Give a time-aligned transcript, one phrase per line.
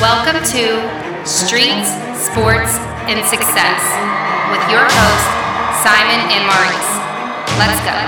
[0.00, 2.78] Welcome to Streets, Sports,
[3.10, 3.82] and Success
[4.48, 5.26] with your hosts,
[5.82, 6.90] Simon and Maurice.
[7.58, 7.98] Let's go.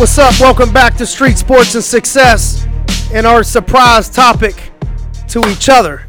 [0.00, 0.38] What's up?
[0.38, 2.64] Welcome back to Street Sports and Success.
[3.12, 4.70] And our surprise topic
[5.30, 6.06] to each other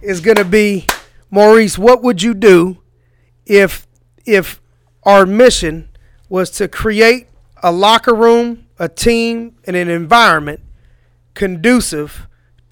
[0.00, 0.86] is going to be
[1.30, 2.78] Maurice, what would you do
[3.44, 3.86] if
[4.24, 4.62] if
[5.02, 5.90] our mission
[6.30, 7.28] was to create
[7.62, 10.60] a locker room, a team, and an environment
[11.34, 12.26] conducive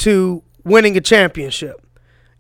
[0.04, 1.80] to winning a championship?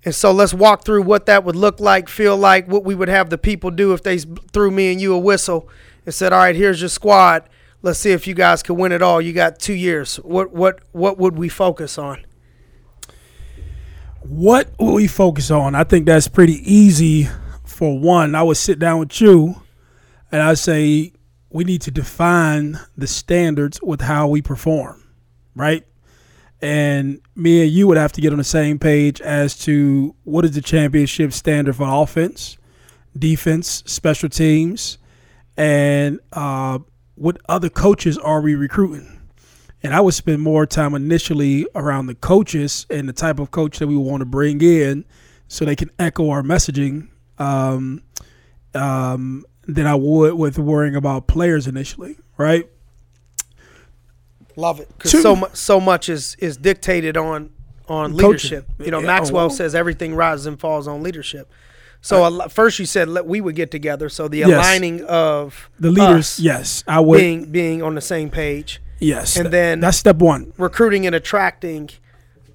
[0.04, 3.08] And so let's walk through what that would look like, feel like, what we would
[3.08, 5.68] have the people do if they threw me and you a whistle
[6.04, 7.48] and said, "All right, here's your squad.
[7.80, 9.20] Let's see if you guys can win it all.
[9.20, 10.16] You got 2 years.
[10.16, 12.24] What what what would we focus on?"
[14.20, 15.74] What will we focus on?
[15.74, 17.28] I think that's pretty easy.
[17.64, 19.56] For one, I would sit down with you
[20.30, 21.12] and I say
[21.50, 25.02] we need to define the standards with how we perform,
[25.54, 25.84] right?
[26.64, 30.46] And me and you would have to get on the same page as to what
[30.46, 32.56] is the championship standard for offense,
[33.18, 34.96] defense, special teams,
[35.58, 36.78] and uh,
[37.16, 39.20] what other coaches are we recruiting?
[39.82, 43.78] And I would spend more time initially around the coaches and the type of coach
[43.80, 45.04] that we want to bring in
[45.48, 48.02] so they can echo our messaging um,
[48.72, 52.66] um, than I would with worrying about players initially, right?
[54.56, 55.22] Love it because Two.
[55.22, 57.50] so much so much is is dictated on
[57.88, 58.26] on Coaching.
[58.28, 58.66] leadership.
[58.78, 59.56] You know, Yeah, Maxwell oh, well.
[59.56, 61.50] says everything rises and falls on leadership.
[62.00, 64.08] So a lo- first you said let, we would get together.
[64.08, 64.48] So the Yes.
[64.50, 67.18] aligning of The leaders, us yes, I would.
[67.18, 70.52] being being on the same page, yes, and th- then- that's step one.
[70.58, 71.90] recruiting and attracting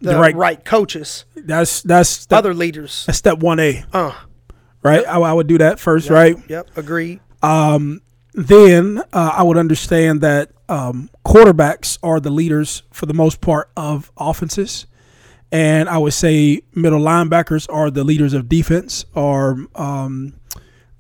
[0.02, 0.36] the, The right.
[0.36, 3.04] right- coaches, That's that's step, other leaders.
[3.06, 4.14] that's step one A, Uh,
[4.84, 5.06] right?
[5.08, 6.38] I, I would do that first, right?
[6.48, 7.20] Yep, agreed.
[7.44, 8.02] Um,
[8.34, 13.72] then uh, I would understand that um, quarterbacks are the leaders for the most part
[13.76, 14.86] of offenses,
[15.52, 20.36] and I would say middle linebackers are the leaders of defense, or um,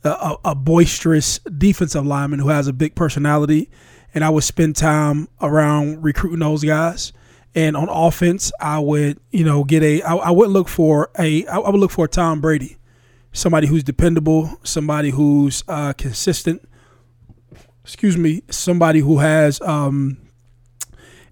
[0.03, 3.69] a- a, boisterous defensive lineman who has a big personality,
[4.13, 7.13] and I would spend time around recruiting those guys.
[7.53, 11.45] And on offense, I would you know get a I, I would look for a
[11.45, 12.79] I would look for Tom Brady
[13.31, 16.67] somebody who's dependable, somebody who's uh, consistent.
[17.89, 20.19] Excuse me, somebody who has um,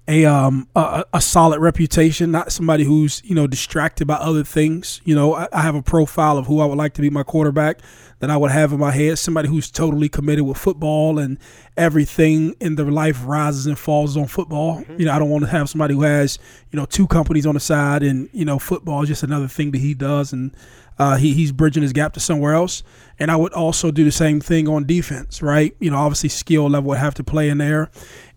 [0.07, 4.99] a um a, a solid reputation, not somebody who's you know distracted by other things.
[5.05, 7.21] You know, I, I have a profile of who I would like to be my
[7.21, 7.81] quarterback
[8.21, 9.19] that I would have in my head.
[9.19, 11.37] Somebody who's totally committed with football and
[11.77, 14.83] everything in their life rises and falls on football.
[14.97, 16.39] You know, I don't want to have somebody who has
[16.71, 19.69] you know two companies on the side and you know football is just another thing
[19.71, 20.57] that he does and
[20.99, 22.83] uh, he, he's bridging his gap to somewhere else.
[23.19, 25.75] And I would also do the same thing on defense, right?
[25.79, 27.89] You know, obviously skill level would have to play in there.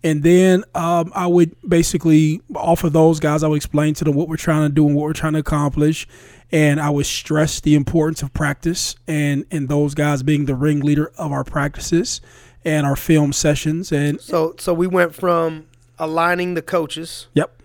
[0.03, 4.29] And then um, I would basically offer those guys, I would explain to them what
[4.29, 6.07] we're trying to do and what we're trying to accomplish.
[6.53, 11.13] And I would stress the importance of practice and, and those guys being the ringleader
[11.19, 12.21] of our practices
[12.65, 13.93] and our film sessions.
[13.93, 15.67] And So so we went from
[15.99, 17.29] aligning the coaches.
[17.35, 17.60] yep,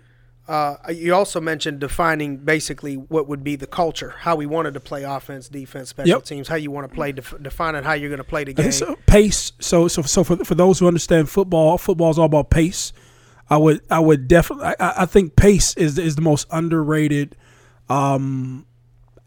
[0.48, 4.80] Uh, you also mentioned defining basically what would be the culture, how we wanted to
[4.80, 6.24] play offense, defense, special Yep.
[6.24, 8.70] teams, how you want to play, def- defining how you're going to play the game.
[8.70, 9.52] So pace.
[9.58, 12.92] So so so for for those who understand football, football is all about pace.
[13.50, 17.36] I would I would definitely I, I think pace is is the most underrated
[17.88, 18.66] um,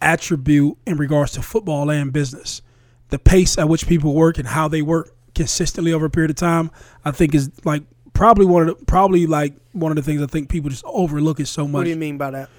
[0.02, 2.62] attribute in regards to football and business.
[3.10, 6.36] The pace at which people work and how they work consistently over a period of
[6.38, 6.72] time,
[7.04, 10.26] I think is like probably one of the probably like one of the things I
[10.26, 11.74] think people just overlook it so much.
[11.74, 12.50] what do you mean by that?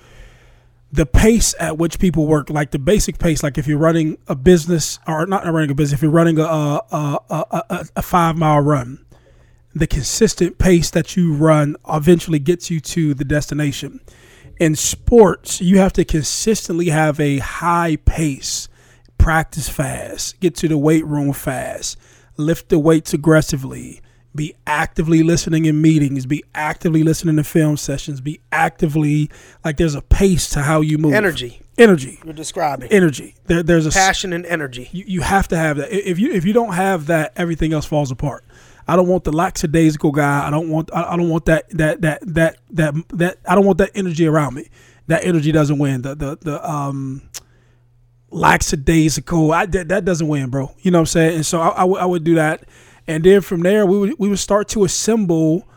[0.92, 4.34] the pace at which people work, like the basic pace, like if you're running a
[4.34, 8.02] business or not running a business, if you're running a a, a, a, a, a
[8.02, 9.04] five mile run,
[9.74, 14.00] the consistent pace that you run eventually gets you to the destination.
[14.58, 18.68] In sports, you have to consistently have a high pace,
[19.16, 21.96] practice fast, get to the weight room fast,
[22.36, 24.02] lift the weights aggressively,
[24.34, 29.30] be actively listening in meetings, be actively listening to film sessions, be actively
[29.64, 31.14] like there's a pace to how you move.
[31.14, 31.60] Energy.
[31.76, 32.20] Energy.
[32.24, 33.34] You're describing Energy.
[33.46, 34.88] There, there's a passion and energy.
[34.92, 35.90] you, you have to have that.
[35.90, 38.44] If you if you don't have that, everything else falls apart.
[38.86, 40.46] I don't want the lackadaisical guy.
[40.46, 43.64] I don't want I, I don't want that that that that that that I don't
[43.64, 44.68] want that energy around me.
[45.06, 46.02] That energy doesn't win.
[46.02, 47.22] The the the um
[48.30, 49.52] lackadaisical.
[49.52, 50.74] I that, that doesn't win, bro.
[50.80, 51.34] You know what I'm saying?
[51.36, 52.64] And so I, I, I would do that,
[53.06, 55.68] and then from there we would we would start to assemble.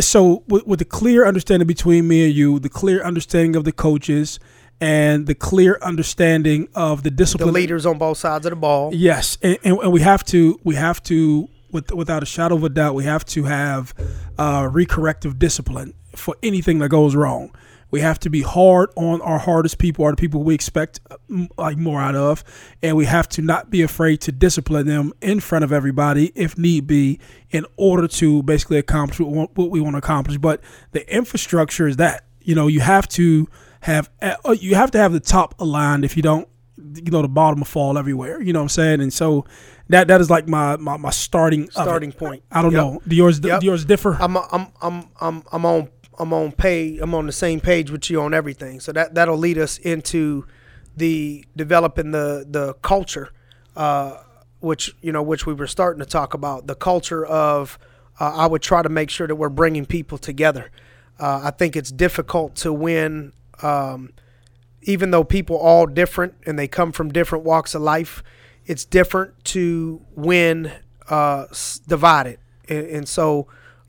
[0.00, 3.72] So with, with the clear understanding between me and you, the clear understanding of the
[3.72, 4.38] coaches,
[4.80, 7.48] and the clear understanding of the discipline.
[7.48, 8.94] The leaders on both sides of the ball.
[8.94, 12.64] Yes, and, and, and we have to we have to with, without a shadow of
[12.64, 13.94] a doubt we have to have
[14.38, 17.54] uh, recorrective discipline for anything that goes wrong.
[17.96, 21.16] We have to be hard on our hardest people, are the people we expect uh,
[21.56, 22.44] like more out of,
[22.82, 26.58] and we have to not be afraid to discipline them in front of everybody if
[26.58, 27.18] need be,
[27.52, 30.36] in order to basically accomplish what we want to accomplish.
[30.36, 30.60] But
[30.92, 33.48] the infrastructure is that you know you have to
[33.80, 36.04] have uh, you have to have the top aligned.
[36.04, 36.46] If you don't,
[36.76, 38.42] you know the bottom will fall everywhere.
[38.42, 39.00] You know what I'm saying?
[39.00, 39.46] And so
[39.88, 42.42] that that is like my my, my starting starting point.
[42.50, 42.82] I don't yep.
[42.82, 43.00] know.
[43.06, 43.60] Do yours yep.
[43.60, 44.16] do yours differ?
[44.20, 48.10] I'm I'm I'm I'm I'm on I'm on pay I'm on the same page with
[48.10, 48.80] you on everything.
[48.80, 50.46] So that that'll lead us into
[50.96, 53.32] the developing the the culture,
[53.76, 54.18] uh,
[54.60, 57.78] which you know which we were starting to talk about the culture of.
[58.18, 60.70] Uh, I would try to make sure that we're bringing people together.
[61.20, 64.14] Uh, I think it's difficult to win, um,
[64.80, 68.22] even though people all different and they come from different walks of life
[68.66, 70.72] it's different to win
[71.08, 71.46] uh,
[71.86, 72.38] divided,
[72.68, 73.46] and, and so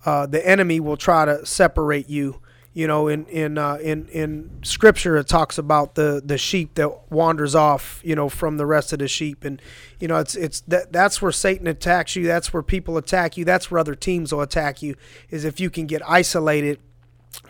[0.08, 2.40] uh, the enemy will try to separate you.
[2.74, 7.12] You know, in in uh, in in Scripture, it talks about the the sheep that
[7.12, 8.00] wanders off.
[8.06, 9.62] You know, from the rest of the sheep, and
[10.00, 12.26] you know, it's it's that that's where Satan attacks you.
[12.26, 13.44] That's where people attack you.
[13.44, 14.96] That's where other teams will attack you.
[15.30, 16.80] Is if you can get isolated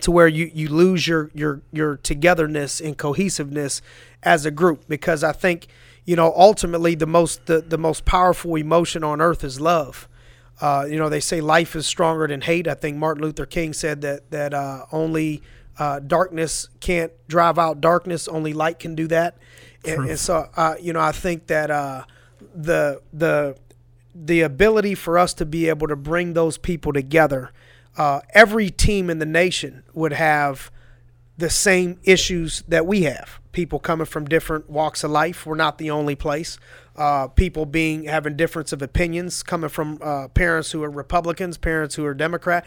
[0.01, 3.83] to where you, you lose your, your your togetherness and cohesiveness
[4.24, 5.68] as a group because I think
[6.06, 10.07] you know, ultimately the most the, the most powerful emotion on earth is love.
[10.59, 12.68] Uh, you know, they say life is stronger than hate.
[12.68, 15.42] I think Martin Luther King said that that uh, only
[15.77, 18.27] uh, darkness can't drive out darkness.
[18.27, 19.38] Only light can do that.
[19.86, 22.04] And, and so, uh, you know, I think that uh,
[22.56, 23.56] the the
[24.15, 27.51] the ability for us to be able to bring those people together.
[27.95, 30.71] Uh, every team in the nation would have
[31.38, 33.39] the same issues that we have.
[33.51, 35.45] People coming from different walks of life.
[35.45, 36.57] We're not the only place.
[36.97, 41.94] Uh, people being having difference of opinions, coming from uh, parents who are Republicans, parents
[41.94, 42.65] who are Democrat,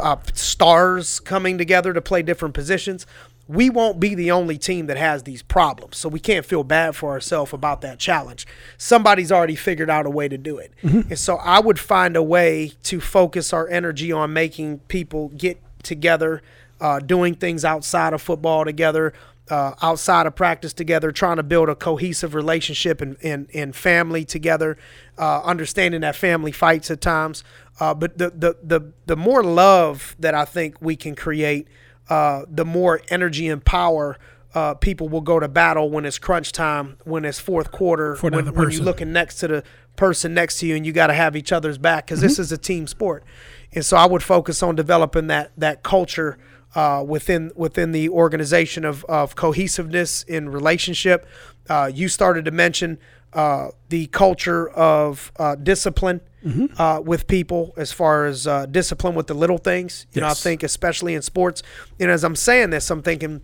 [0.00, 3.06] uh, stars coming together to play different positions.
[3.48, 6.94] We won't be the only team that has these problems, so we can't feel bad
[6.94, 8.46] for ourselves about that challenge.
[8.78, 11.08] Somebody's already figured out a way to do it, mm-hmm.
[11.10, 15.60] and so I would find a way to focus our energy on making people get
[15.82, 16.40] together
[16.82, 19.14] uh, doing things outside of football together,
[19.50, 24.24] uh, outside of practice together, trying to build a cohesive relationship and, and, and family
[24.24, 24.78] together,
[25.18, 27.42] uh, understanding that family fights at times.
[27.80, 31.68] Uh, but the, the, the, the more love that I think we can create,
[32.08, 34.18] uh, the more energy and power
[34.54, 38.34] uh, people will go to battle when it's crunch time, when it's fourth quarter, when,
[38.54, 39.64] when, you're looking next to the
[39.96, 42.28] person next to you and you got to have each other's back because mm-hmm.
[42.28, 43.24] this is a team sport.
[43.72, 46.38] And so I would focus on developing that that culture–
[46.74, 51.26] uh, within within the organization of, of cohesiveness in relationship.
[51.68, 52.98] Uh, you started to mention
[53.32, 56.66] uh, the culture of uh, discipline mm-hmm.
[56.80, 60.06] Uh, with people, as far as uh, discipline with the little things.
[60.12, 60.22] You yes.
[60.22, 61.62] know, I think especially in sports.
[62.00, 63.42] And as I'm saying this, I'm thinking.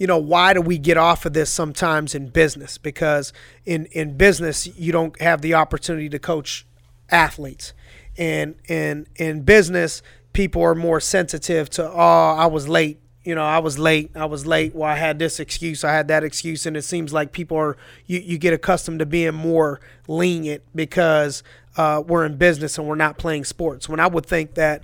[0.00, 2.78] You know, why do we get off of this sometimes in business?
[2.78, 3.32] Because
[3.66, 6.64] in, in business, you don't have the opportunity to coach
[7.10, 7.72] athletes.
[8.16, 10.02] And, and in business,
[10.32, 13.00] people are more sensitive to, oh, I was late.
[13.24, 14.10] You know, I was late.
[14.14, 14.74] I was late.
[14.74, 15.84] Well, I had this excuse.
[15.84, 16.64] I had that excuse.
[16.64, 17.76] And it seems like people are,
[18.06, 21.42] you, you get accustomed to being more lenient because
[21.76, 23.88] uh, we're in business and we're not playing sports.
[23.88, 24.82] When I would think that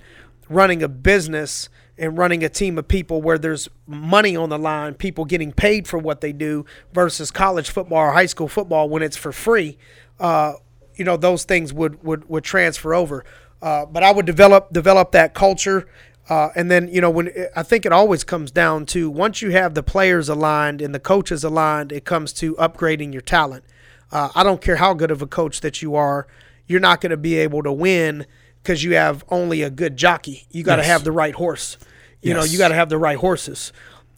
[0.49, 4.93] running a business and running a team of people where there's money on the line,
[4.93, 9.01] people getting paid for what they do versus college football or high school football when
[9.01, 9.77] it's for free,
[10.19, 10.53] uh,
[10.95, 13.23] you know, those things would, would, would transfer over.
[13.61, 15.87] Uh, but I would develop develop that culture.
[16.27, 19.51] Uh, and then you know when I think it always comes down to once you
[19.51, 23.63] have the players aligned and the coaches aligned, it comes to upgrading your talent.
[24.11, 26.27] Uh, I don't care how good of a coach that you are,
[26.67, 28.25] you're not going to be able to win
[28.61, 30.47] because you have only a good jockey.
[30.51, 30.91] You got to yes.
[30.91, 31.77] have the right horse.
[32.21, 32.37] You yes.
[32.37, 33.71] know, you got to have the right horses.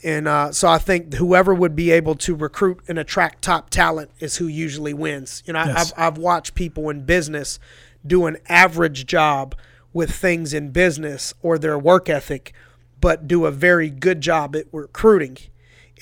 [0.03, 4.12] And uh, so I think whoever would be able to recruit and attract top talent
[4.20, 5.44] is who usually wins.
[5.46, 5.91] You know, yes.
[5.98, 7.60] I've, I've watched people in business
[8.06, 9.56] do an average job
[9.94, 12.54] with things in business or their work ethic,
[13.01, 15.38] but do a very good job at recruiting.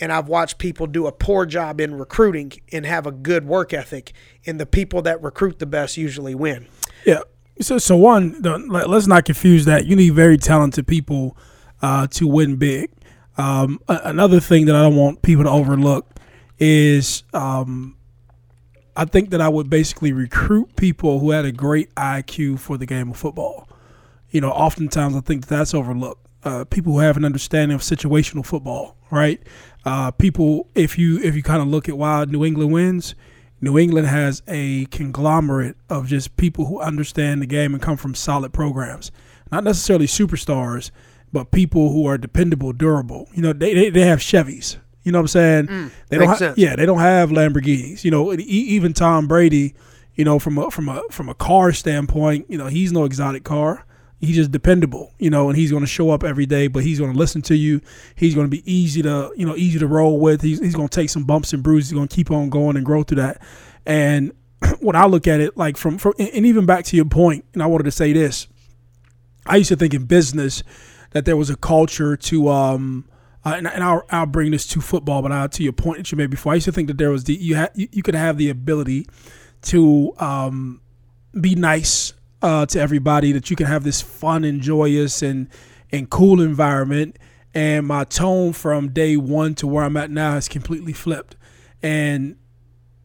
[0.02, 3.74] And I've watched people do a poor job in recruiting and have a good work
[3.74, 4.12] ethic.
[4.46, 6.68] And the people that recruit the best usually win.
[7.06, 7.22] Yeah.
[7.62, 9.86] So, so one, let's not confuse that.
[9.86, 11.38] You need very talented people
[11.82, 12.92] uh, to win big.
[13.38, 16.10] Um, another thing that I don't want people to overlook
[16.60, 17.96] is um,
[18.96, 22.86] I think that I would basically recruit people who had a great IQ for the
[22.86, 23.68] game of football.
[24.30, 26.22] You know, oftentimes I think that that's overlooked.
[26.44, 29.42] Uh, people who have an understanding of situational football, right?
[29.84, 33.16] Uh, people, if you if you kind of look at why New England wins,
[33.62, 38.14] New England has a conglomerate of just people who understand the game and come from
[38.14, 39.12] solid programs,
[39.52, 40.92] not necessarily superstars,
[41.34, 43.28] but people who are dependable, durable.
[43.34, 44.78] You know, they they, they have Chevys.
[45.06, 45.68] You know what I'm saying?
[45.68, 46.28] Mm, they don't.
[46.28, 46.58] makes Ha- sense.
[46.58, 48.04] yeah, they don't have Lamborghinis.
[48.04, 49.74] You know, e- even Tom Brady.
[50.16, 53.44] You know, from a from a from a car standpoint, you know, he's no exotic
[53.44, 53.86] car.
[54.20, 57.00] He's just dependable, you know, and he's going to show up every day, but he's
[57.00, 57.82] going to listen to you.
[58.16, 60.42] He's going to be easy to, you know, easy to roll with.
[60.42, 61.90] He's, he's going to take some bumps and bruises.
[61.90, 63.42] He's going to keep on going and grow through that.
[63.86, 64.32] And
[64.80, 67.44] when I look at it, like from, from and and even back to your point,
[67.54, 68.48] and I wanted to say this,
[69.46, 70.64] I used to think in business
[71.12, 73.06] that there was a culture to, um,
[73.46, 76.12] uh, and, and I'll, I'll bring this to football, but I'll to your point that
[76.12, 76.54] you made before.
[76.54, 79.08] I used to think that there was the you you, you could have the ability
[79.64, 80.82] to um,
[81.40, 85.48] be nice uh, to everybody, that you can have this fun and joyous and
[85.92, 87.18] and cool environment.
[87.54, 91.38] And my tone from day one to where I'm at now has completely flipped.
[91.82, 92.38] And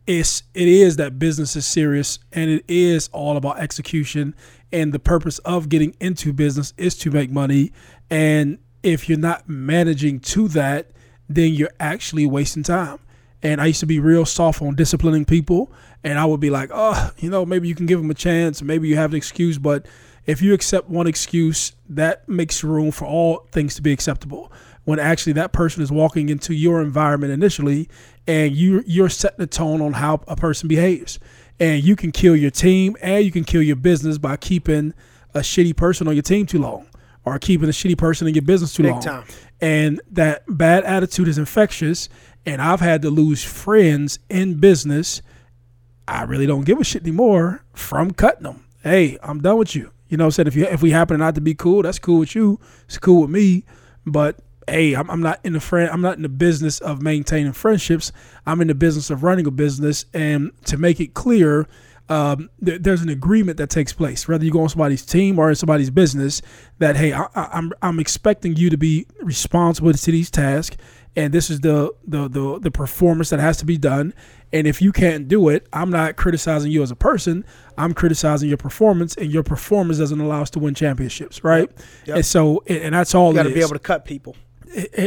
[0.07, 4.35] it's it is that business is serious and it is all about execution
[4.73, 7.73] and the purpose of getting into business is to make money
[8.09, 10.91] and if you're not managing to that
[11.29, 12.99] then you're actually wasting time.
[13.43, 15.73] And i used to be real soft on disciplining people
[16.05, 18.63] and i would be like oh you know maybe you can give them a chance
[18.63, 19.87] maybe you have an excuse but
[20.27, 24.53] if you accept one excuse that makes room for all things to be acceptable.
[24.85, 27.89] When actually that person is walking into your environment initially
[28.27, 31.19] and you you're setting the tone on how a person behaves.
[31.59, 34.95] And you can kill your team and you can kill your business by keeping
[35.35, 36.87] a shitty person on your team too long
[37.25, 39.25] or keeping a shitty person in your business too Big long time.
[39.61, 42.09] and that bad attitude is infectious
[42.47, 45.23] and i've had to lose friends in business
[46.09, 48.65] I really don't give a shit anymore from cutting them.
[48.83, 49.93] Hey, I'm done with you.
[50.09, 50.47] You know what I'm saying?
[50.49, 52.59] If you if we happen not to be cool, that's cool with you.
[52.87, 53.65] It's cool with me.
[54.05, 57.53] But hey, I'm, I'm not in the friend I'm not in the business of maintaining
[57.53, 58.11] friendships.
[58.45, 61.69] I'm in the business of running a business and to make it clear,
[62.11, 65.49] um, th- there's an agreement that takes place, whether you go on somebody's team or
[65.49, 66.43] in somebody's business,
[66.79, 70.77] that hey, I, I, I'm I'm expecting you to be responsible to these tasks,
[71.15, 74.13] and this is the the the the performance that has to be done.
[74.53, 77.45] And if you can't do it, I'm not criticizing you as a person.
[77.79, 81.71] I'm criticizing your performance, and your performance doesn't allow us to win championships, right?
[82.07, 82.17] Yep.
[82.17, 83.31] And so, and and that's all.
[83.31, 84.35] You got to be able to cut people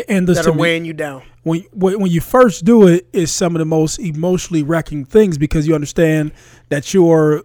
[0.07, 1.23] and this that are me- weighing you down.
[1.43, 5.67] when when you first do it is some of the most emotionally wrecking things because
[5.67, 6.31] you understand
[6.69, 7.43] that you're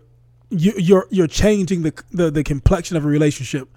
[0.51, 3.69] you, you're you're changing the, the the complexion of a relationship,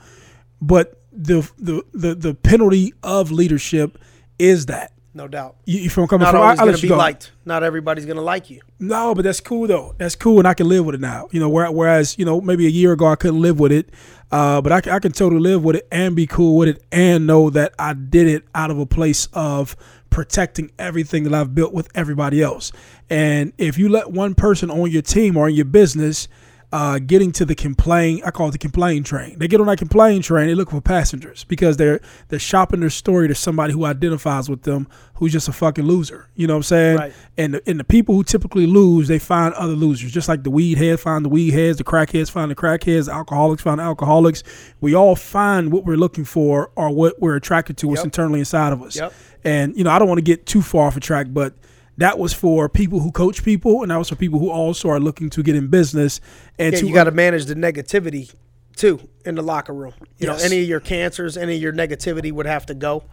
[0.62, 3.98] but the the the the penalty of leadership
[4.39, 5.58] is that No doubt.
[5.65, 6.41] you, feel coming Not from.
[6.41, 6.96] always gonna be go.
[6.96, 7.32] liked.
[7.44, 8.62] Not everybody's going to like you.
[8.80, 9.94] No, but that's cool though.
[9.98, 11.27] That's cool, and I can live with it now.
[11.32, 13.89] You know, whereas you know maybe a year ago I couldn't live with it,
[14.32, 17.27] uh, but I, I can totally live with it and be cool with it and
[17.27, 19.75] know that I did it out of a place of
[20.10, 22.72] protecting everything that I've built with everybody else.
[23.10, 26.27] And if you let one person on your team or in your business
[26.71, 29.37] uh, getting to the complain, I call it the complain train.
[29.37, 30.47] They get on that complain train.
[30.47, 31.99] They look for passengers because they're
[32.29, 36.29] they're shopping their story to somebody who identifies with them, who's just a fucking loser.
[36.35, 36.97] You know what I'm saying?
[36.97, 37.13] Right.
[37.37, 40.13] And the, and the people who typically lose, they find other losers.
[40.13, 43.11] Just like the weed heads find the weed heads, the crackheads find the crackheads, the
[43.13, 44.41] alcoholics find the alcoholics.
[44.79, 47.87] We all find what we're looking for or what we're attracted to.
[47.89, 48.05] What's Yep.
[48.05, 48.95] internally inside of us.
[48.95, 49.13] Yep.
[49.43, 51.53] And you know, I don't want to get too far off a track, but
[52.01, 55.00] that was for people who coach people, and that was for people who also are
[55.00, 56.20] looking to get in business
[56.60, 58.34] and Yeah, to you got to manage the negativity
[58.75, 59.93] too in the locker room.
[60.17, 60.39] You Yes.
[60.39, 63.03] know, any of your cancers, any of your negativity would have to go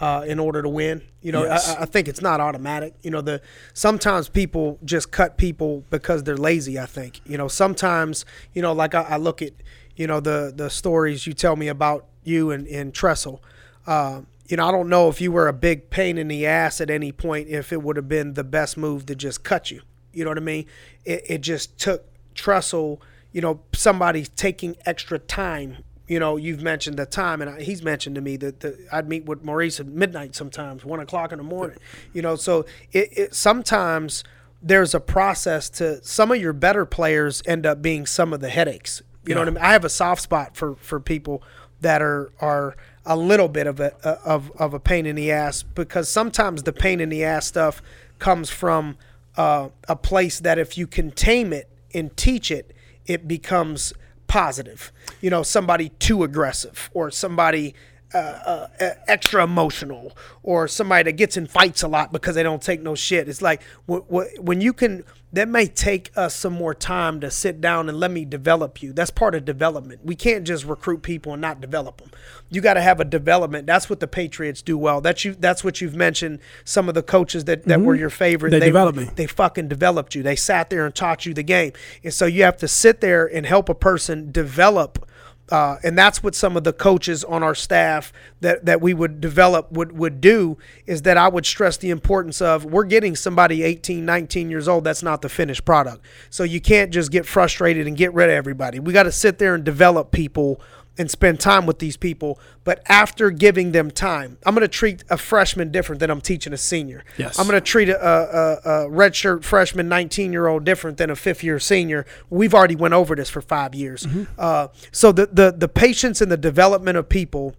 [0.00, 1.00] uh, in order to win.
[1.22, 1.68] You know, Yes.
[1.68, 2.94] I, I think it's not automatic.
[3.02, 3.40] You know, the
[3.72, 6.78] sometimes people just cut people because they're lazy.
[6.78, 7.20] I think.
[7.26, 9.52] You know, sometimes you know, like I, I look at
[9.96, 13.42] you know the the stories you tell me about you and and Tressel.
[13.86, 16.80] Uh, you know, I don't know if you were a big pain in the ass
[16.80, 17.48] at any point.
[17.48, 19.82] If it would have been the best move to just cut you.
[20.12, 20.66] You know what I mean?
[21.04, 23.00] It, it just took Tressel,
[23.32, 25.78] you know, somebody taking extra time.
[26.08, 29.08] You know, you've mentioned the time, and I, he's mentioned to me that the, I'd
[29.08, 31.78] meet with Maurice at midnight sometimes, one o'clock in the morning.
[32.12, 34.22] You know, so it, it sometimes
[34.62, 38.48] there's a process to some of your better players end up being some of the
[38.48, 39.02] headaches.
[39.26, 39.64] You know what I mean?
[39.64, 41.42] I have a soft spot for for people
[41.80, 43.94] that are are a little bit of a
[44.24, 47.80] of of a pain in the ass because sometimes the pain in the ass stuff
[48.18, 48.96] comes from
[49.36, 52.74] uh, a place that if you can tame it and teach it,
[53.06, 53.92] it becomes
[54.26, 54.92] positive.
[55.20, 57.74] You know, somebody too aggressive or somebody
[58.14, 62.62] uh, uh, extra emotional or somebody that gets in fights a lot because they don't
[62.62, 63.28] take no shit.
[63.28, 67.30] It's like wh- wh- when you can, that may take us some more time to
[67.30, 68.92] sit down and let me develop you.
[68.92, 70.04] That's part of development.
[70.04, 72.10] We can't just recruit people and not develop them.
[72.48, 73.66] You got to have a development.
[73.66, 75.00] That's what the Patriots do well.
[75.00, 75.34] That's you.
[75.34, 76.38] That's what you've mentioned.
[76.64, 78.00] Some of the coaches that, that were mm-hmm.
[78.00, 78.50] your favorite.
[78.50, 79.10] They developed me.
[79.16, 80.22] They fucking developed you.
[80.22, 81.72] They sat there and taught you the game.
[82.04, 85.08] And so you have to sit there and help a person develop
[85.50, 89.20] Uh, and that's what some of the coaches on our staff that, that we would
[89.20, 93.62] develop would, would do is that I would stress the importance of we're getting somebody
[93.62, 94.82] 18, 19 years old.
[94.82, 96.04] That's not the finished product.
[96.30, 98.80] So you can't just get frustrated and get rid of everybody.
[98.80, 100.60] We got to sit there and develop people
[100.98, 102.38] and spend time with these people.
[102.64, 106.52] But after giving them time, I'm going to treat a freshman different than I'm teaching
[106.52, 107.04] a senior.
[107.16, 107.38] Yes.
[107.38, 111.16] I'm going to treat a, a, a redshirt freshman, 19 year old different than a
[111.16, 112.06] fifth year senior.
[112.30, 114.06] We've already went over this for five years.
[114.38, 117.54] Uh, so the, the the patience and the development of people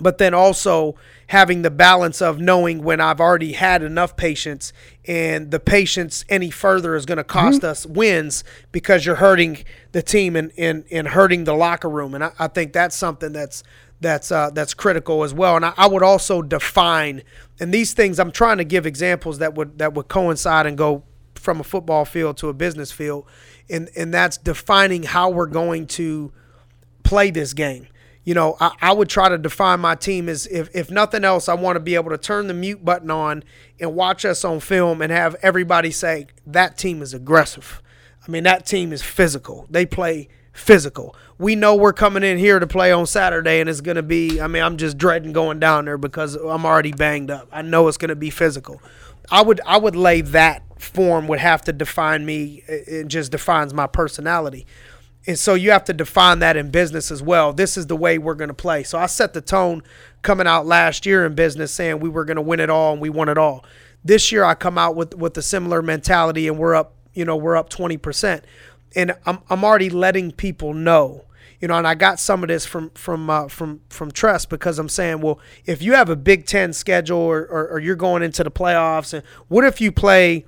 [0.00, 0.94] but then also
[1.28, 4.72] having the balance of knowing when I've already had enough patience
[5.06, 10.00] and the patience any further is going to cost us wins because you're hurting the
[10.00, 12.14] team and, and, and hurting the locker room.
[12.14, 13.62] And I, I think that's something that's
[14.00, 15.56] that's uh, that's critical as well.
[15.56, 17.22] And I, I would also define
[17.60, 21.02] and these things I'm trying to give examples that would that would coincide and go
[21.34, 23.26] from a football field to a business field.
[23.68, 26.32] And and that's defining how we're going to
[27.02, 27.88] play this game
[28.28, 31.48] you know, I, I, would try to define my team as if, if nothing else,
[31.48, 33.42] I want to be able to turn the mute button on
[33.80, 37.80] and watch us on film and have everybody say, that team is aggressive.
[38.26, 39.66] I mean, that team is physical.
[39.70, 41.16] They play physical.
[41.38, 44.42] We know we're coming in here to play on Saturday and it's going to be,
[44.42, 47.48] I mean, I'm just dreading going down there because I'm already banged up.
[47.50, 48.82] I know it's going to be physical.
[49.30, 52.62] I would I would lay that form would have to define me.
[52.68, 54.66] It just defines my personality.
[55.26, 57.52] And so you have to define that in business as well.
[57.52, 58.82] This is the way we're going to play.
[58.82, 59.82] So I set the tone
[60.22, 63.02] coming out last year in business saying we were going to win it all and
[63.02, 63.64] we won it all.
[64.04, 67.36] This year I come out with with a similar mentality and we're up, you know,
[67.36, 68.42] we're up 20%.
[68.96, 71.24] And I'm I'm already letting people know.
[71.60, 74.78] You know, and I got some of this from from uh, from from Tress because
[74.78, 78.22] I'm saying, well, if you have a Big Ten schedule or, or, or you're going
[78.22, 80.46] into the playoffs, and what if you play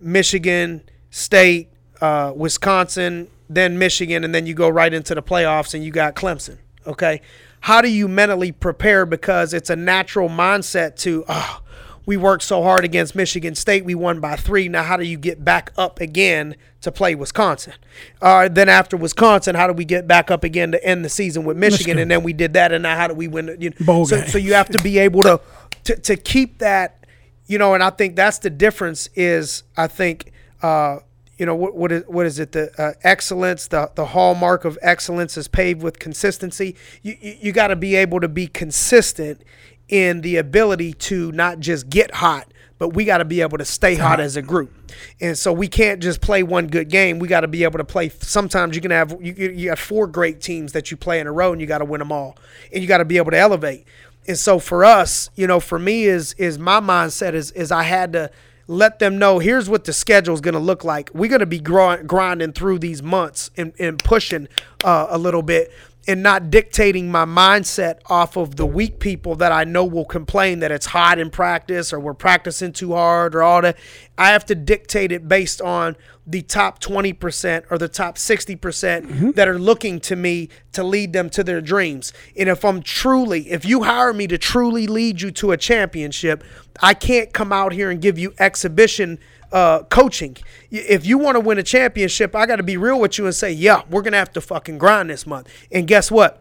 [0.00, 1.70] Michigan State,
[2.02, 6.14] uh, Wisconsin, then Michigan, and then you go right into the playoffs and you got
[6.14, 6.58] Clemson.
[6.86, 7.20] Okay.
[7.62, 9.04] How do you mentally prepare?
[9.04, 11.60] Because it's a natural mindset to, oh,
[12.06, 13.84] we worked so hard against Michigan State.
[13.84, 14.68] We won by three.
[14.68, 17.74] Now, how do you get back up again to play Wisconsin?
[18.22, 21.44] Uh, then after Wisconsin, how do we get back up again to end the season
[21.44, 21.96] with Michigan?
[21.96, 21.98] Michigan.
[21.98, 22.72] And then we did that.
[22.72, 23.56] And now how do we win?
[23.58, 24.28] You know, Bowl so, game.
[24.28, 25.40] so you have to be able to,
[25.84, 27.04] to to keep that,
[27.46, 27.74] you know.
[27.74, 29.08] And I think that's the difference.
[29.16, 30.32] Is I think.
[30.62, 31.00] Uh,
[31.40, 32.52] you know what what is what is it?
[32.52, 36.76] The uh, excellence the the hallmark of excellence is paved with consistency.
[37.02, 39.42] You you, you got to be able to be consistent
[39.88, 43.64] in the ability to not just get hot but we got to be able to
[43.64, 44.72] stay hot as a group.
[45.20, 47.18] And so we can't just play one good game.
[47.18, 49.78] We got to be able to play sometimes you can have you, you you have
[49.78, 52.12] four great teams that you play in a row and you got to win them
[52.12, 52.36] all.
[52.72, 53.86] And you got to be able to elevate.
[54.28, 57.82] And so for us you know for me is is my mindset is is I
[57.82, 58.30] had to
[58.70, 61.10] let them know here's what the schedule is going to look like.
[61.12, 64.46] We're going to be grind, grinding through these months and, and pushing
[64.84, 65.72] uh, a little bit
[66.06, 70.60] and not dictating my mindset off of the weak people that I know will complain
[70.60, 73.76] that it's hot in practice or we're practicing too hard or all that.
[74.16, 75.96] I have to dictate it based on
[76.30, 81.28] the top 20% or the top 60% that are looking to me to lead them
[81.30, 82.12] to their dreams.
[82.36, 86.44] And if I'm truly, if you hire me to truly lead you to a championship,
[86.80, 89.18] I can't come out here and give you exhibition
[89.50, 90.36] uh, coaching.
[90.70, 93.34] If you want to win a championship, I got to be real with you and
[93.34, 95.48] say, yeah, we're going to have to fucking grind this month.
[95.72, 96.39] And guess what?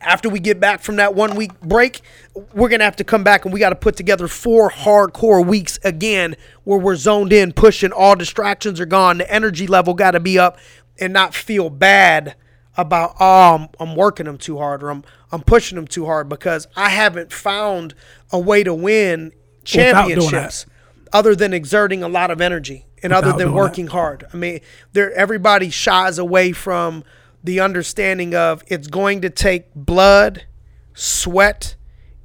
[0.00, 2.00] After we get back from that one week break,
[2.34, 5.46] we're going to have to come back and we got to put together four hardcore
[5.46, 9.18] weeks again where we're zoned in, pushing, all distractions are gone.
[9.18, 10.58] The energy level got to be up
[10.98, 12.36] and not feel bad
[12.76, 16.28] about oh I'm, I'm working them too hard or I'm I'm pushing them too hard
[16.28, 17.94] because I haven't found
[18.32, 19.66] a way to win Without that.
[19.66, 20.66] championships
[21.12, 24.24] other than exerting a lot of energy and other than working hard.
[24.32, 24.60] I mean,
[24.92, 27.04] there everybody shies away from
[27.44, 30.46] the understanding of it's going to take blood,
[30.94, 31.76] sweat,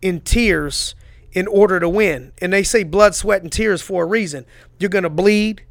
[0.01, 0.95] and tears
[1.34, 2.32] in order to win.
[2.41, 4.45] And they say blood, sweat, and tears for a reason.
[4.79, 5.63] You're going to bleed.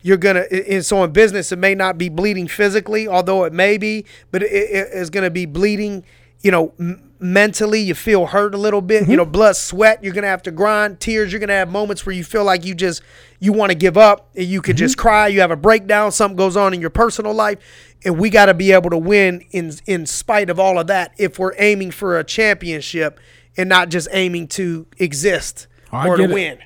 [0.00, 3.78] You're gonna, and so in business, it may not be bleeding physically, although it may
[3.78, 6.04] be, but it, is going to be bleeding.
[6.40, 6.72] You know,
[7.20, 9.08] mentally, you feel hurt a little bit.
[9.08, 10.02] You know, blood, sweat.
[10.02, 11.00] You're gonna have to grind.
[11.00, 11.32] Tears.
[11.32, 13.02] You're gonna have moments where you feel like you just
[13.40, 14.30] you want to give up.
[14.36, 15.28] and You could just cry.
[15.28, 16.12] You have a breakdown.
[16.12, 17.58] Something goes on in your personal life,
[18.04, 21.12] and we got to be able to win in in spite of all of that.
[21.18, 23.18] If we're aiming for a championship
[23.56, 26.30] and not just aiming to exist I or to it.
[26.30, 26.58] win.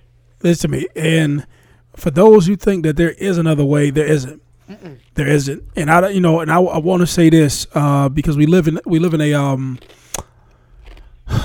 [0.43, 0.87] Listen to me.
[0.97, 1.47] And
[1.97, 4.43] for those who think that there is another way, there isn't.
[5.15, 5.63] There isn't.
[5.77, 8.67] And I, you know, and I, I want to say this uh, because we live
[8.69, 9.79] in we live in a um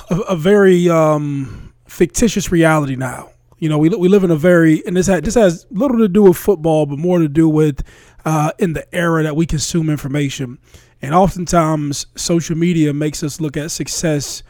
[0.09, 3.31] a, a very um fictitious reality now.
[3.59, 6.07] You know, we we live in a very and this has this has little to
[6.07, 7.83] do with football, but more to do with
[8.27, 10.59] uh, in the era that we consume information.
[11.01, 14.43] And oftentimes, social media makes us look at success,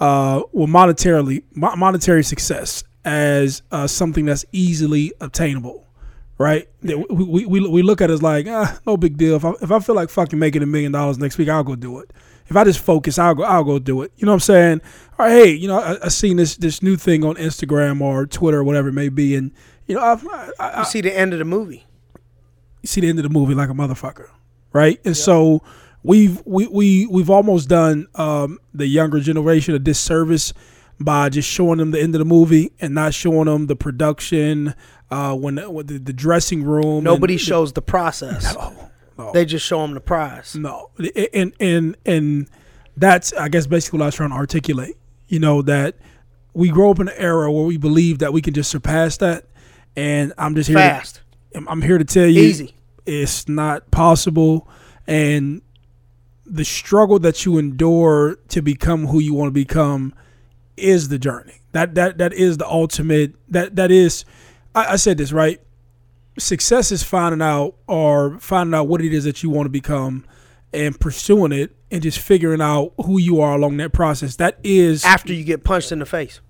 [0.00, 5.86] uh, well, monetarily, mo- monetary success as uh, something that's easily obtainable,
[6.38, 6.68] right?
[6.82, 9.36] That We, we, we, look at it as like, ah, no big deal.
[9.36, 11.76] If I, if I feel like fucking making a million dollars next week, I'll go
[11.76, 12.12] do it.
[12.50, 14.12] If I just focus, I'll go, I'll go do it.
[14.16, 14.80] You know what I'm saying?
[15.18, 18.26] All right, hey, you know, I, I seen this this new thing on Instagram or
[18.26, 19.52] Twitter or whatever it may be, and
[19.86, 21.86] you know, I've, I, I, You see the end of the movie.
[22.82, 24.28] you see the end of the movie like a motherfucker,
[24.72, 25.00] right?
[25.04, 25.62] And so
[26.02, 30.52] we've we, we we've almost done um, the younger generation a disservice
[30.98, 34.74] by just showing them the end of the movie and not showing them the production,
[35.10, 37.04] uh, when, when the, the dressing room.
[37.04, 38.54] Nobody shows the process.
[38.54, 38.89] No,
[39.26, 40.54] no, They just show them the prize.
[40.56, 40.90] no,
[41.32, 42.48] and and and
[42.96, 44.96] that's I guess basically what I was trying to articulate.
[45.28, 45.96] You know that
[46.54, 49.46] we grow up in an era where we believe that we can just surpass that,
[49.96, 50.78] and I'm just here.
[50.78, 51.20] to- Fast.
[51.54, 52.74] I'm- I'm here to tell you, Easy.
[53.06, 54.68] it's not possible,
[55.06, 55.62] and
[56.46, 60.12] the struggle that you endure to become who you want to become
[60.76, 61.60] is the journey.
[61.72, 63.34] That that that is the ultimate.
[63.48, 64.24] That that is.
[64.74, 65.60] I, I said this right.
[66.38, 70.24] Success is finding out or finding out what it is that you want to become,
[70.72, 74.36] and pursuing it, and just figuring out who you are along that process.
[74.36, 76.40] That is After you get punched in the face.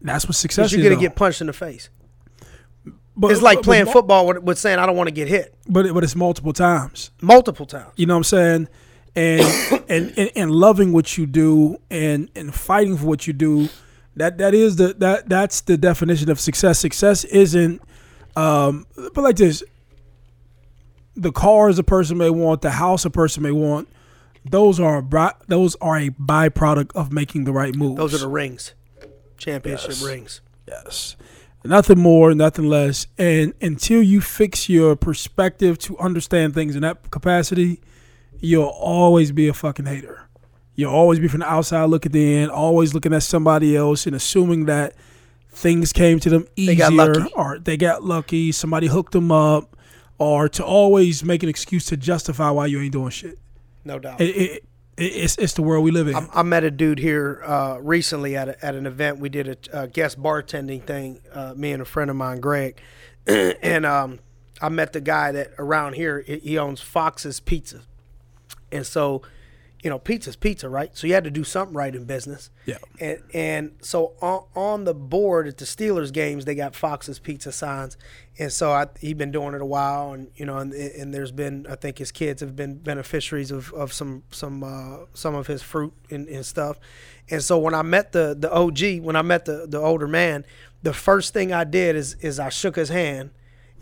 [0.00, 0.72] that's what success is.
[0.72, 1.08] You're going to though.
[1.08, 1.90] get punched in the face.
[3.16, 5.54] But- It's like playing but, football with, with saying, I don't want to get hit.
[5.68, 7.10] but but it's multiple times.
[7.20, 7.92] Multiple times.
[7.96, 8.68] You know what I'm saying?
[9.14, 13.68] And, and and and loving what you do and and fighting for what you do,
[14.16, 16.80] that that is the that that's the definition of success.
[16.80, 17.80] Success isn't
[18.36, 19.62] um but like this
[21.16, 23.88] the cars a person may want, the house a person may want,
[24.44, 27.96] those are a those are a byproduct of making the right moves.
[27.96, 28.74] Those are the rings.
[29.38, 30.02] Championship Yes.
[30.02, 30.40] rings.
[30.66, 31.16] Yes.
[31.64, 33.06] Nothing more, nothing less.
[33.16, 37.80] And until you fix your perspective to understand things in that capacity,
[38.38, 40.28] you'll always be a fucking hater.
[40.74, 44.66] You'll always be from the outside looking in, always looking at somebody else and assuming
[44.66, 44.94] that
[45.54, 47.32] things came to them easier got lucky.
[47.34, 49.76] or they got lucky, somebody hooked them up,
[50.18, 53.38] or to always make an excuse to justify why you ain't doing shit.
[53.84, 54.20] No doubt.
[54.20, 54.64] It, it,
[54.96, 56.14] it, it's, it's the world we live in.
[56.14, 59.18] I, I met a dude here uh, recently at, a, at an event.
[59.18, 62.80] We did a, uh guest bartending thing, uh, me and a friend of mine, Greg.
[63.26, 64.20] and um,
[64.60, 67.82] I met the guy that around here, he he owns Fox's Pizza.
[68.70, 69.22] And so,
[69.84, 70.96] you know, pizza's pizza, right?
[70.96, 72.48] So you had to do something right in business.
[72.64, 72.78] Yeah.
[72.98, 77.52] And and so on, on the board at the Steelers games, they got Fox's Pizza
[77.52, 77.98] signs.
[78.38, 81.32] And so I, he been doing it a while, and you know, and, and there's
[81.32, 85.48] been I think his kids have been beneficiaries of, of some some uh, some of
[85.48, 86.78] his fruit and, and stuff.
[87.28, 90.46] And so when I met the the OG, when I met the the older man,
[90.82, 93.32] the first thing I did is is I shook his hand,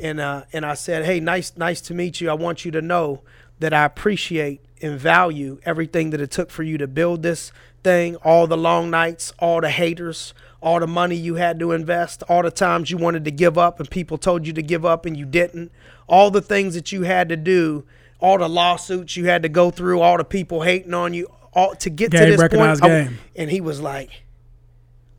[0.00, 2.28] and uh, and I said, "Hey, nice nice to meet you.
[2.28, 3.22] I want you to know
[3.60, 7.52] that I appreciate and value everything that it took for you to build this
[7.84, 12.22] thing, all the long nights, all the haters, all the money you had to invest,
[12.28, 15.04] all the times you wanted to give up and people told you to give up
[15.06, 15.72] and you didn't,
[16.06, 17.84] all the things that you had to do,
[18.20, 21.74] all the lawsuits you had to go through, all the people hating on you, all
[21.74, 22.82] to get to Game this point.
[22.82, 22.88] I-
[23.36, 24.22] and he was like,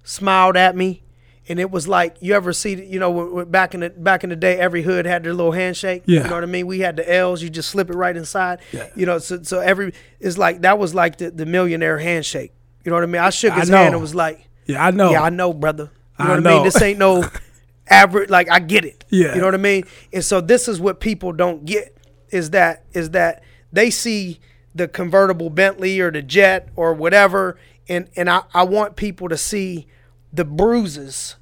[0.03, 1.02] smiled at me.
[1.49, 4.35] And it was like you ever see, you know, back in the back in the
[4.35, 6.03] day, every hood had their little handshake.
[6.05, 6.23] Yeah.
[6.23, 6.67] You know what I mean?
[6.67, 8.59] We had the L's, you just slip it right inside.
[8.71, 8.89] Yeah.
[8.95, 12.53] You know, so so every it's like that was like the, the millionaire handshake.
[12.85, 13.21] You know what I mean?
[13.21, 13.97] I shook I his hand know.
[13.97, 15.11] and was like, yeah, I know.
[15.11, 15.91] Yeah, I know, brother.
[16.19, 16.57] You know I what I mean?
[16.59, 16.63] know.
[16.63, 17.25] This ain't no
[17.89, 19.03] average like I get it.
[19.09, 19.35] Yeah.
[19.35, 19.83] You know what I mean?
[20.13, 21.97] And so this is what people don't get
[22.29, 24.39] is that is that they see
[24.73, 29.37] the convertible Bentley or the jet or whatever and and I, I want people to
[29.37, 29.87] see
[30.33, 31.37] the bruises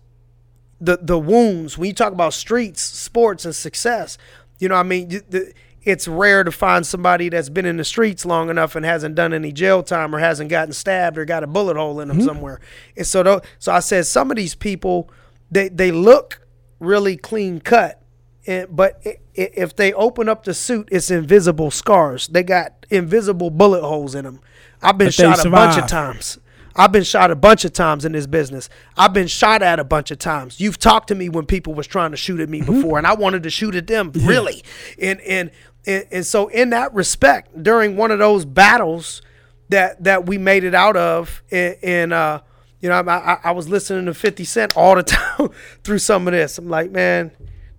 [0.80, 4.17] the the wounds when you talk about streets sports and success
[4.60, 8.25] you know i mean the, it's rare to find somebody that's been in the streets
[8.25, 11.47] long enough and hasn't done any jail time or hasn't gotten stabbed or got a
[11.47, 12.25] bullet hole in them mm-hmm.
[12.25, 12.60] somewhere.
[12.95, 15.10] And so so i said some of these people
[15.49, 16.45] they they look
[16.80, 18.01] really clean cut
[18.47, 22.27] and, but if they open up the suit it's invisible scars.
[22.27, 24.39] They got invisible bullet holes in them.
[24.82, 26.39] I've been But shot a bunch of times
[26.75, 28.69] I've been shot a bunch of times in this business.
[28.97, 30.60] I've been shot at a bunch of times.
[30.60, 33.13] You've talked to me when people was trying to shoot at me before, and I
[33.13, 34.63] wanted to shoot at them really.
[34.99, 35.51] And, and
[35.86, 39.21] and and so in that respect, during one of those battles
[39.69, 42.41] that that we made it out of, and, and uh,
[42.79, 45.49] you know, I, I, I was listening to Fifty Cent all the time
[45.84, 46.57] through some of this.
[46.57, 47.31] I'm like, man,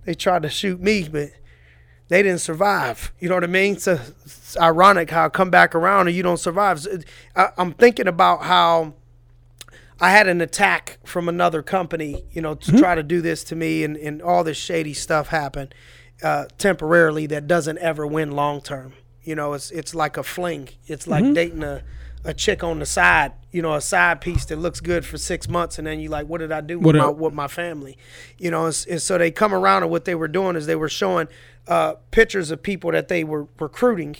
[0.05, 1.31] they tried to shoot me, but
[2.09, 3.13] they didn't survive.
[3.21, 3.79] You know what I mean?
[3.79, 3.99] So
[4.55, 6.81] it's ironic how I come back around and you don't survive.
[6.81, 8.95] So it- I, I'm thinking about how
[10.01, 13.57] I had an attack from another company, you know, to try to do this to
[13.57, 15.75] me, and, and all this shady stuff happened
[16.23, 18.95] uh, temporarily that doesn't ever win long term.
[19.23, 20.71] You know, it's it's like a fling.
[20.87, 21.83] It's like dating a,
[22.25, 23.33] a chick on the side.
[23.51, 26.27] You know, a side piece that looks good for six months, and then you like,
[26.27, 27.99] what did I do with my with my family?
[28.39, 30.77] You know, and, and so they come around, and what they were doing is they
[30.77, 31.29] were showing
[31.69, 34.17] uh, pictures of people that they were recruiting.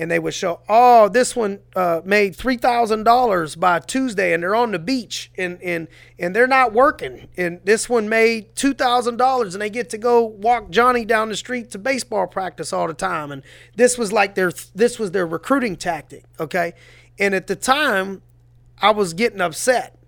[0.00, 4.44] And they would show, oh, this one uh, made three thousand dollars by Tuesday, and
[4.44, 5.88] they're on the beach, and and
[6.20, 7.26] and they're not working.
[7.36, 11.30] And this one made two thousand dollars, and they get to go walk Johnny down
[11.30, 13.32] the street to baseball practice all the time.
[13.32, 13.42] And
[13.74, 16.74] this was like their this was their recruiting tactic, okay.
[17.18, 18.22] And at the time,
[18.80, 19.98] I was getting upset.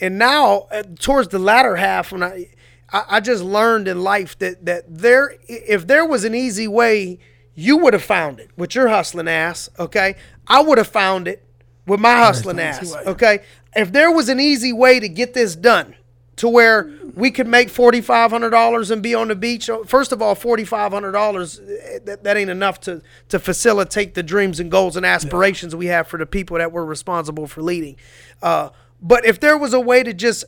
[0.00, 2.48] And now, uh, towards the latter half, when I,
[2.92, 7.18] I, I just learned in life that that there, if there was an easy way,
[7.54, 9.68] you would have found it with your hustling ass.
[9.78, 10.16] Okay,
[10.48, 11.44] I would have found it
[11.86, 12.94] with my hustling ass.
[13.06, 13.40] Okay,
[13.76, 15.94] if there was an easy way to get this done,
[16.36, 19.70] to where we could make forty five hundred dollars and be on the beach.
[19.86, 21.60] First of all, forty five hundred dollars
[22.04, 26.08] that, that ain't enough to to facilitate the dreams and goals and aspirations we have
[26.08, 27.96] for the people that we're responsible for leading.
[28.42, 28.70] Uh,
[29.00, 30.44] but if there was a way to just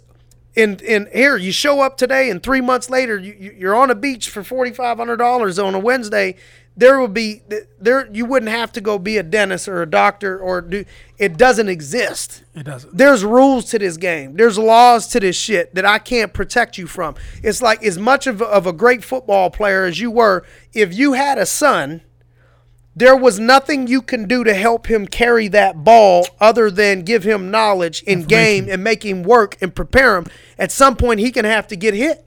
[0.54, 3.94] in in here, you show up today, and three months later, you- you're on a
[3.94, 6.34] beach for forty five hundred dollars on a Wednesday.
[6.78, 7.42] There would be
[7.80, 8.06] there.
[8.12, 10.84] You wouldn't have to go be a dentist or a doctor or do.
[11.16, 12.94] It doesn't exist It doesn't.
[12.94, 14.36] there's rules to this game.
[14.36, 17.14] There's laws to this shit that I can't protect you from.
[17.42, 21.14] It's like as much of, of a great football player as you were, if you
[21.14, 22.02] had a son,
[22.94, 27.24] there was nothing you can do to help him carry that ball other than give
[27.24, 30.26] him knowledge in game and make him work and prepare him.
[30.58, 32.25] At some point, he can have to get hit.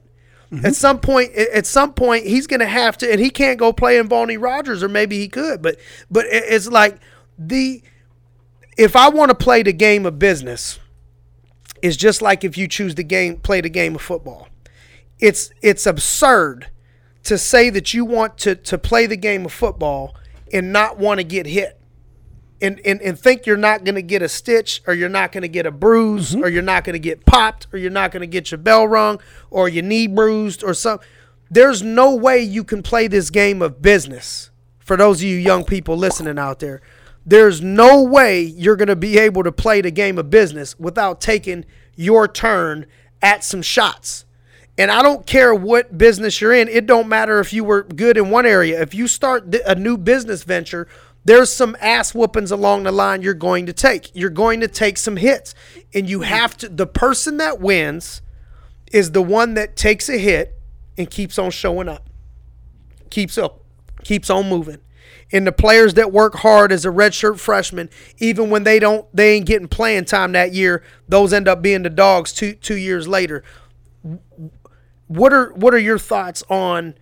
[0.52, 0.72] At mm-hmm.
[0.72, 4.00] some point, at some point, he's going to have to, and he can't go play
[4.00, 5.62] in Bonnie Rogers, or maybe he could.
[5.62, 6.98] But, but it's like
[7.38, 7.84] the
[8.80, 10.80] if I want to play the game of business,
[11.82, 14.48] it's just like if you choose the game, play the game of football.
[15.20, 16.68] It's it's absurd
[17.24, 20.16] to say that you want to to play the game of football
[20.54, 21.79] and not want to get hit.
[22.62, 25.43] And, and, and think you're not going to get a stitch or you're not going
[25.43, 26.43] to get a bruise mm-hmm.
[26.43, 28.86] or you're not going to get popped or you're not going to get your bell
[28.86, 31.08] rung or your knee bruised or something.
[31.50, 34.52] There's no way you can play this game of business.
[34.80, 36.82] For those of you young people listening out there,
[37.26, 41.22] there's no way you're going to be able to play the game of business without
[41.22, 42.88] taking your turn
[43.22, 44.26] at some shots.
[44.78, 46.69] And I don't care what business you're in.
[46.69, 48.82] It don't matter if you were good in one area.
[48.82, 50.88] If you start a new business venture,
[51.26, 54.12] there's some ass whoopings along the line you're going to take.
[54.16, 55.54] You're going to take some hits.
[55.94, 56.26] And you mm.
[56.26, 58.22] have to the person that wins
[58.92, 60.60] is the one that takes a hit
[60.98, 62.10] and keeps on showing up.
[63.10, 63.64] Keeps up,
[64.04, 64.80] keeps on moving.
[65.32, 69.36] And the players that work hard as a redshirt freshman, even when they don't they
[69.36, 73.08] ain't getting playing time that year, those end up being the dogs two two years
[73.08, 73.44] later
[75.10, 76.94] what are what are your thoughts on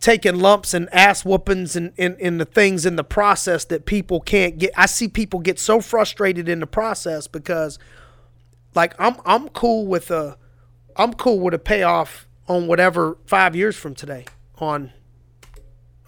[0.00, 4.20] taking lumps and ass whoopings and, and, and the things in the process that people
[4.20, 7.78] can't get I see people get so frustrated in the process because
[8.74, 10.36] like I'm I'm cool with a
[10.96, 14.24] I'm cool with a payoff on whatever five years from today
[14.58, 14.92] on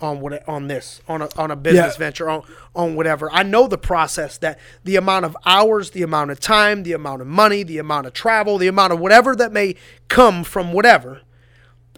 [0.01, 1.99] on what on this on a on a business Yeah.
[1.99, 2.43] venture on
[2.75, 3.29] on whatever.
[3.33, 7.21] I know the process that the amount of hours, the amount of time, the amount
[7.21, 9.75] of money, the amount of travel, the amount of whatever that may
[10.09, 11.21] come from whatever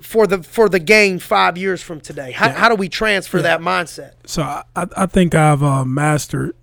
[0.02, 2.32] for the for the game five years from today.
[2.32, 4.12] How, how do we transfer that mindset?
[4.26, 6.54] So I, I I think I've uh, mastered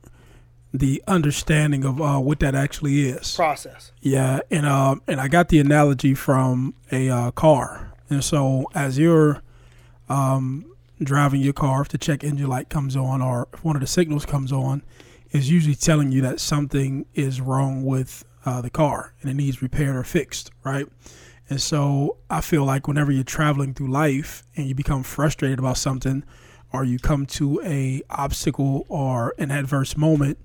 [0.73, 3.35] the understanding of uh, what that actually is.
[3.35, 3.91] Process.
[4.01, 7.93] Yeah, and uh, and I got the analogy from a uh, car.
[8.09, 9.41] And so as you're
[10.07, 10.71] um,
[11.01, 13.87] driving your car, if the check engine light comes on or if one of the
[13.87, 14.83] signals comes on,
[15.31, 19.61] is usually telling you that something is wrong with uh, the car and it needs
[19.61, 20.87] repaired or fixed, right?
[21.49, 25.77] And so I feel like whenever you're traveling through life and you become frustrated about
[25.77, 26.23] something,
[26.71, 30.37] or you come to a obstacle or an adverse moment,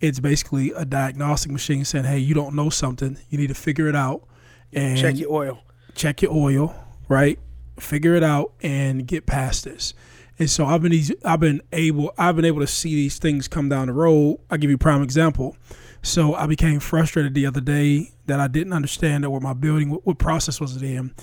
[0.00, 3.18] it's basically a diagnostic machine saying, "Hey, you don't know something.
[3.28, 4.26] You need to figure it out
[4.72, 5.62] and Check your oil.
[5.94, 6.74] check your oil,
[7.08, 7.38] right?
[7.78, 9.94] Figure it out and get past this."
[10.40, 13.68] And so I've been I've been able I've been able to see these things come
[13.68, 14.38] down the road.
[14.50, 15.56] I'll give you a prime example.
[16.02, 19.90] So I became frustrated the other day that I didn't understand that what my building
[19.90, 21.14] what, what process was it in.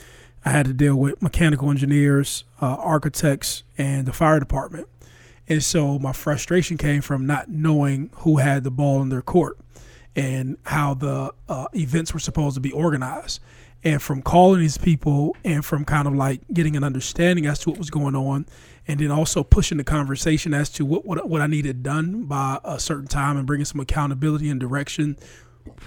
[0.44, 4.88] I had to deal with mechanical engineers, uh, architects, and the fire department.
[5.48, 9.58] And so my frustration came from not knowing who had the ball in their court
[10.16, 13.42] and how the uh, events were supposed to be organized.
[13.84, 17.70] And from calling these people and from kind of like getting an understanding as to
[17.70, 18.48] what was going on,
[18.88, 22.60] and then also pushing the conversation as to what, what, what I needed done by
[22.64, 25.18] a certain time and bringing some accountability and direction,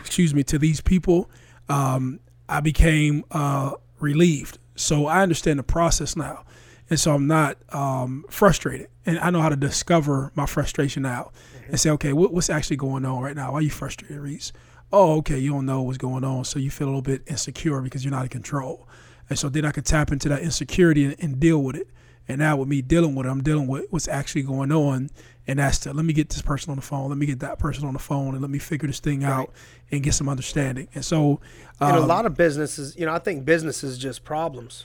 [0.01, 1.31] excuse me, to these people,
[1.69, 4.59] um, I became uh, relieved.
[4.75, 6.45] So I understand the process now.
[6.91, 11.33] and so I'm not um, frustrated, and I know how to discover my frustration out
[11.69, 13.53] and say, okay, what, what's actually going on right now?
[13.53, 14.53] Why are you frustrated, Reese?
[14.91, 17.83] Oh, okay, you don't know what's going on, so you feel a little bit insecure
[17.83, 18.89] because you're not in control,
[19.29, 21.89] and so then I can tap into that insecurity and, and deal with it.
[22.29, 25.11] And now with me dealing with it, I'm dealing with what's actually going on.
[25.47, 27.59] And that's to let me get this person on the phone, let me get that
[27.59, 29.51] person on the phone, and let me figure this thing out
[29.91, 30.89] and get some understanding.
[30.95, 31.41] And so,
[31.81, 34.85] And a um, lot of businesses, you know, I think business is just problems,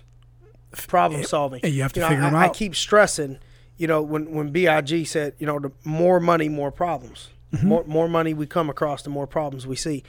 [0.88, 1.60] problem solving.
[1.64, 2.50] and you have to know, figure I, 'em I out.
[2.52, 3.40] I keep stressing,
[3.78, 7.30] you know, when when Big said, you know, the more money, more problems.
[7.54, 7.68] Mm-hmm.
[7.68, 10.04] More more money we come across, the more problems we see.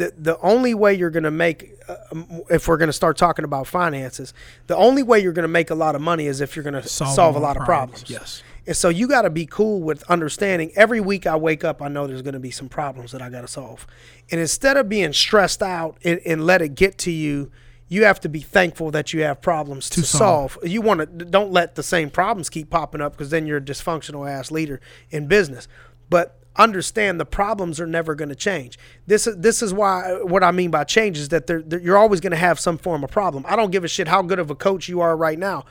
[0.00, 1.58] The the only way you're going to make,
[1.88, 4.32] uh, um, if we're going to start talking about finances,
[4.66, 6.80] the only way you're going to make a lot of money is if you're going
[6.80, 8.10] to Solve solve, a lot of problems, problems.
[8.10, 8.42] yes.
[8.66, 10.70] And so you got to be cool with understanding.
[10.76, 13.28] Every week I wake up, I know there's going to be some problems that I
[13.30, 13.86] got to solve.
[14.30, 17.50] And instead of being stressed out and, and let it get to you,
[17.88, 20.52] you have to be thankful that you have problems to, solve.
[20.52, 20.68] solve.
[20.68, 23.60] You want to don't let the same problems keep popping up because then you're a
[23.60, 25.66] dysfunctional ass leader in business.
[26.08, 28.78] But understand the problems are never going to change.
[29.06, 31.98] This is this is why what I mean by change is that they're, they're- you're
[31.98, 33.44] always going to have some form of problem.
[33.48, 35.64] I don't give a shit how good of a coach you are right now.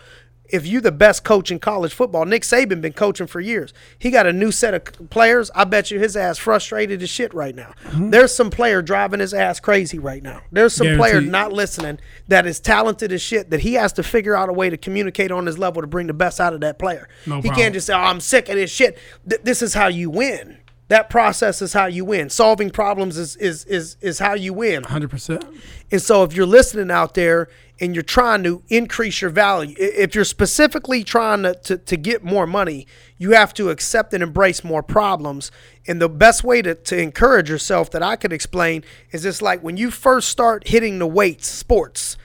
[0.52, 3.72] If you the best coach in college football, Nick Saban been coaching for years.
[4.00, 5.52] He got a new set of players.
[5.54, 7.74] I bet you his ass frustrated as shit right now.
[7.84, 8.10] Hmm.
[8.10, 10.42] There's some player driving his ass crazy right now.
[10.52, 14.36] There's some player not listening that is talented as shit that he has to figure
[14.36, 16.80] out a way to communicate on his level to bring the best out of that
[16.80, 17.08] player.
[17.28, 17.56] No he problem.
[17.56, 18.98] can't just say, "Oh, I'm sick of this shit."
[19.30, 20.58] Th- this is how you win.
[20.90, 22.30] That process is how you win.
[22.32, 24.84] Solving problems is is is is how you win.
[24.84, 25.62] 100%.
[25.92, 27.48] And so if you're listening out there
[27.80, 32.24] and you're trying to increase your value, if you're specifically trying to, to, to get
[32.24, 32.88] more money,
[33.20, 35.52] you have to accept and embrace more problems.
[35.88, 39.62] And the best way to, to encourage yourself that I could explain is just like
[39.62, 42.18] when you first start hitting the weights, sports,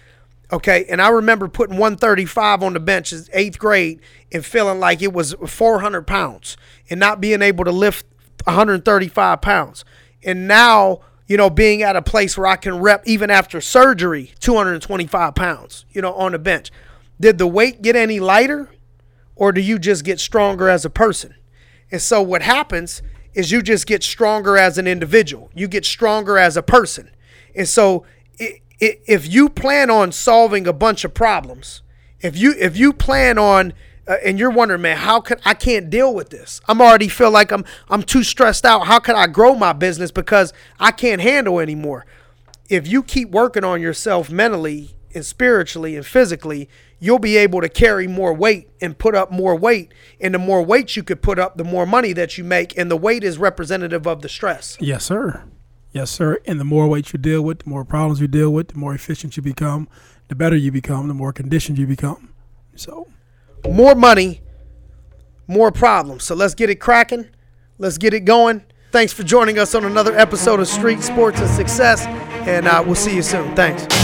[0.52, 4.00] Okay, and I remember putting 135 on the bench as eighth grade
[4.30, 6.56] and feeling like it was 400 pounds
[6.90, 8.06] and not being able to lift
[8.44, 9.84] 135 pounds.
[10.24, 14.32] And now, you know, being at a place where I can rep even after surgery
[14.40, 16.70] 225 pounds, you know, on the bench.
[17.20, 18.70] Did the weight get any lighter
[19.36, 21.34] or do you just get stronger as a person?
[21.90, 23.02] And so what happens
[23.34, 25.50] is you just get stronger as an individual.
[25.54, 27.10] You get stronger as a person.
[27.54, 28.04] And so
[28.38, 31.82] if you plan on solving a bunch of problems,
[32.20, 33.72] if you if you plan on
[34.06, 36.60] uh, and you're wondering, man, how can I can't deal with this?
[36.68, 38.86] I'm already feel like I'm I'm too stressed out.
[38.86, 42.06] How can I grow my business because I can't handle anymore?
[42.68, 47.68] if you keep working on yourself mentally and spiritually and physically, you'll be able to
[47.68, 49.92] carry more weight and put up more weight.
[50.20, 52.76] And the more weight you could put up, the more money that you make.
[52.76, 54.76] And the weight is representative of the stress.
[54.80, 55.44] Yes, sir.
[55.92, 56.40] Yes, sir.
[56.46, 58.94] And the more weight you deal with, the more problems you deal with, the more
[58.94, 59.88] efficient you become,
[60.28, 62.30] the better you become, the more conditioned you become.
[62.74, 63.06] So,
[63.68, 64.42] More money,
[65.46, 66.24] more problems.
[66.24, 67.28] So let's get it cracking.
[67.78, 68.62] Let's get it going.
[68.92, 72.06] Thanks for joining us on another episode of Street Sports and Success.
[72.46, 73.54] And uh, we'll see you soon.
[73.56, 74.03] Thanks.